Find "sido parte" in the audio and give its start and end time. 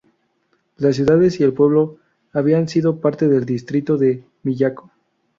2.67-3.27